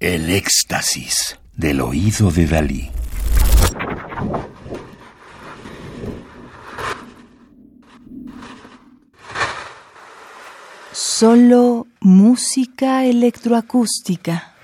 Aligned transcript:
El 0.00 0.30
éxtasis 0.30 1.40
del 1.56 1.80
oído 1.80 2.30
de 2.30 2.46
Dalí. 2.46 2.90
Solo 10.92 11.88
música 11.98 13.06
electroacústica. 13.06 14.54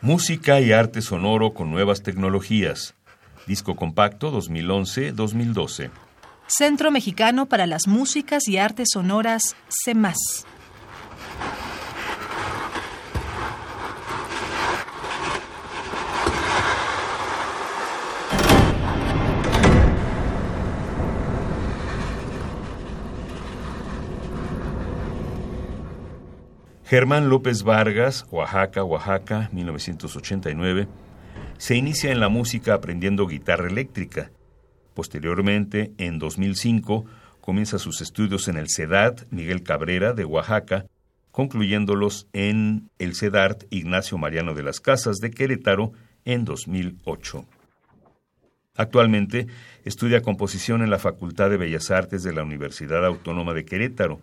Música 0.00 0.60
y 0.60 0.72
arte 0.72 1.02
sonoro 1.02 1.54
con 1.54 1.70
nuevas 1.70 2.02
tecnologías. 2.02 2.96
Disco 3.46 3.76
compacto 3.76 4.32
2011-2012. 4.32 5.90
Centro 6.48 6.90
Mexicano 6.90 7.46
para 7.46 7.66
las 7.66 7.86
Músicas 7.86 8.48
y 8.48 8.58
Artes 8.58 8.88
Sonoras, 8.92 9.56
CEMAS. 9.68 10.46
Germán 26.84 27.28
López 27.28 27.64
Vargas, 27.64 28.26
Oaxaca, 28.30 28.84
Oaxaca, 28.84 29.50
1989, 29.52 30.86
se 31.58 31.76
inicia 31.76 32.12
en 32.12 32.20
la 32.20 32.28
música 32.28 32.74
aprendiendo 32.74 33.26
guitarra 33.26 33.68
eléctrica. 33.68 34.30
Posteriormente, 34.94 35.92
en 35.98 36.18
2005, 36.18 37.04
comienza 37.40 37.78
sus 37.78 38.00
estudios 38.00 38.48
en 38.48 38.56
el 38.56 38.68
CEDART 38.68 39.30
Miguel 39.30 39.62
Cabrera 39.62 40.12
de 40.12 40.24
Oaxaca, 40.24 40.86
concluyéndolos 41.30 42.28
en 42.32 42.90
el 42.98 43.14
CEDART 43.14 43.64
Ignacio 43.70 44.18
Mariano 44.18 44.54
de 44.54 44.62
las 44.62 44.80
Casas 44.80 45.18
de 45.18 45.30
Querétaro 45.30 45.92
en 46.24 46.44
2008. 46.44 47.46
Actualmente 48.74 49.46
estudia 49.84 50.22
composición 50.22 50.82
en 50.82 50.90
la 50.90 50.98
Facultad 50.98 51.48
de 51.48 51.56
Bellas 51.56 51.90
Artes 51.90 52.22
de 52.22 52.32
la 52.32 52.42
Universidad 52.42 53.04
Autónoma 53.06 53.54
de 53.54 53.64
Querétaro, 53.64 54.20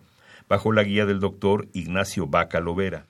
bajo 0.48 0.72
la 0.72 0.84
guía 0.84 1.06
del 1.06 1.18
doctor 1.18 1.68
Ignacio 1.72 2.26
Baca 2.26 2.60
Lovera. 2.60 3.08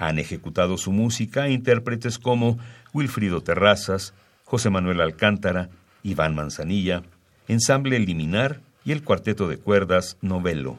Han 0.00 0.18
ejecutado 0.18 0.78
su 0.78 0.92
música 0.92 1.50
intérpretes 1.50 2.18
como 2.18 2.58
Wilfrido 2.94 3.42
Terrazas, 3.42 4.14
José 4.44 4.70
Manuel 4.70 5.02
Alcántara, 5.02 5.68
Iván 6.02 6.34
Manzanilla, 6.34 7.02
Ensamble 7.48 7.98
Liminar 7.98 8.62
y 8.82 8.92
el 8.92 9.04
cuarteto 9.04 9.46
de 9.46 9.58
cuerdas 9.58 10.16
Novelo. 10.22 10.78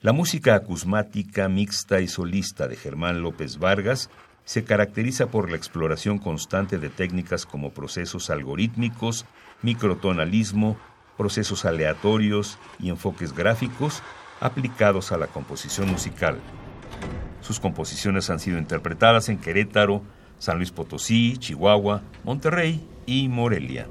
La 0.00 0.12
música 0.12 0.54
acusmática 0.54 1.48
mixta 1.48 2.00
y 2.00 2.06
solista 2.06 2.68
de 2.68 2.76
Germán 2.76 3.20
López 3.20 3.58
Vargas 3.58 4.10
se 4.44 4.62
caracteriza 4.62 5.26
por 5.26 5.50
la 5.50 5.56
exploración 5.56 6.18
constante 6.18 6.78
de 6.78 6.88
técnicas 6.88 7.44
como 7.44 7.72
procesos 7.72 8.30
algorítmicos, 8.30 9.26
microtonalismo, 9.62 10.78
procesos 11.18 11.64
aleatorios 11.64 12.60
y 12.78 12.90
enfoques 12.90 13.32
gráficos 13.32 14.04
aplicados 14.38 15.10
a 15.10 15.18
la 15.18 15.26
composición 15.26 15.90
musical. 15.90 16.38
Sus 17.40 17.60
composiciones 17.60 18.30
han 18.30 18.40
sido 18.40 18.58
interpretadas 18.58 19.28
en 19.28 19.38
Querétaro, 19.38 20.02
San 20.38 20.56
Luis 20.56 20.70
Potosí, 20.70 21.36
Chihuahua, 21.38 22.02
Monterrey 22.24 22.80
y 23.06 23.28
Morelia. 23.28 23.86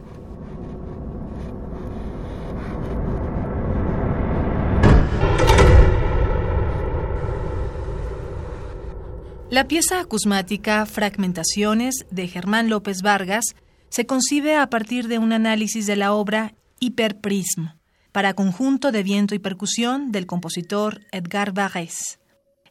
La 9.49 9.67
pieza 9.67 9.99
acusmática 9.99 10.85
Fragmentaciones 10.85 12.05
de 12.11 12.27
Germán 12.27 12.69
López 12.69 13.01
Vargas 13.01 13.55
se 13.89 14.05
concibe 14.05 14.55
a 14.55 14.69
partir 14.69 15.07
de 15.07 15.17
un 15.17 15.33
análisis 15.33 15.87
de 15.87 15.95
la 15.95 16.13
obra 16.13 16.53
Hiperprism, 16.79 17.69
para 18.11 18.35
conjunto 18.35 18.91
de 18.91 19.01
viento 19.01 19.33
y 19.33 19.39
percusión 19.39 20.11
del 20.11 20.27
compositor 20.27 21.01
Edgar 21.11 21.51
Varese. 21.51 22.19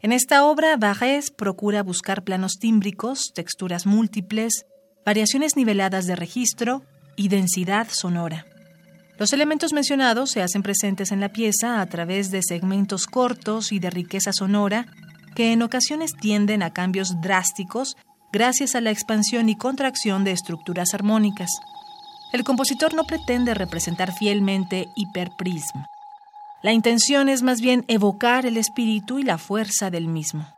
En 0.00 0.12
esta 0.12 0.44
obra, 0.44 0.76
Varese 0.76 1.32
procura 1.32 1.82
buscar 1.82 2.22
planos 2.22 2.58
tímbricos, 2.60 3.32
texturas 3.34 3.84
múltiples, 3.84 4.64
variaciones 5.04 5.56
niveladas 5.56 6.06
de 6.06 6.14
registro 6.14 6.82
y 7.16 7.28
densidad 7.28 7.88
sonora. 7.90 8.46
Los 9.18 9.32
elementos 9.32 9.72
mencionados 9.72 10.30
se 10.30 10.42
hacen 10.42 10.62
presentes 10.62 11.10
en 11.10 11.20
la 11.20 11.30
pieza 11.30 11.80
a 11.80 11.86
través 11.86 12.30
de 12.30 12.42
segmentos 12.42 13.06
cortos 13.06 13.72
y 13.72 13.80
de 13.80 13.90
riqueza 13.90 14.32
sonora 14.32 14.86
que 15.34 15.52
en 15.52 15.62
ocasiones 15.62 16.14
tienden 16.14 16.62
a 16.62 16.72
cambios 16.72 17.20
drásticos 17.20 17.96
gracias 18.32 18.76
a 18.76 18.80
la 18.80 18.90
expansión 18.90 19.48
y 19.48 19.56
contracción 19.56 20.22
de 20.22 20.30
estructuras 20.30 20.94
armónicas. 20.94 21.50
El 22.32 22.44
compositor 22.44 22.94
no 22.94 23.04
pretende 23.04 23.54
representar 23.54 24.12
fielmente 24.12 24.86
hiperprism. 24.94 25.78
La 26.60 26.72
intención 26.72 27.28
es 27.28 27.42
más 27.42 27.60
bien 27.60 27.84
evocar 27.86 28.44
el 28.44 28.56
espíritu 28.56 29.20
y 29.20 29.22
la 29.22 29.38
fuerza 29.38 29.90
del 29.90 30.08
mismo. 30.08 30.57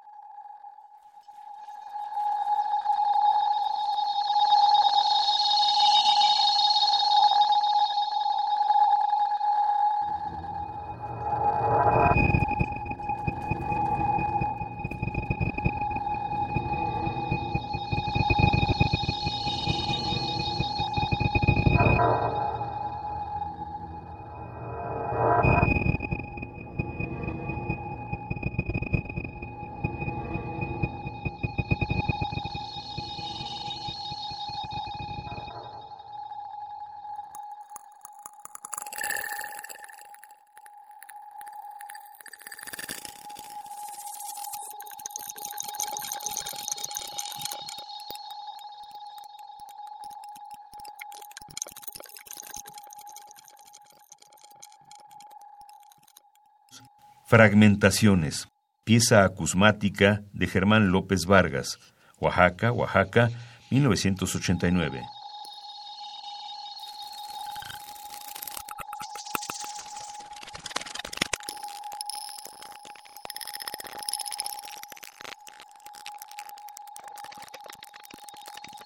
Fragmentaciones, 57.31 58.49
pieza 58.83 59.23
acusmática 59.23 60.25
de 60.33 60.49
Germán 60.49 60.91
López 60.91 61.27
Vargas, 61.27 61.79
Oaxaca, 62.19 62.73
Oaxaca, 62.73 63.31
1989. 63.71 65.01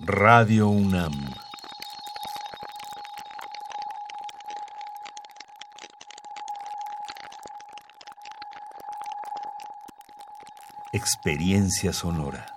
Radio 0.00 0.68
UNAM 0.68 1.32
experiencia 10.94 11.92
sonora. 11.92 12.53